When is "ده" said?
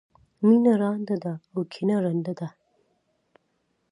1.23-1.33, 2.39-2.47